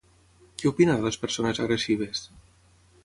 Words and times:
Què 0.61 0.69
opina 0.69 0.95
de 1.01 1.05
les 1.07 1.19
persones 1.25 1.63
agressives? 1.67 2.25